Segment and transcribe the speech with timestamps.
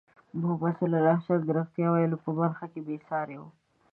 [0.33, 3.49] محمد صلى الله عليه وسلم د رښتیا ویلو په برخه کې بې ساری وو.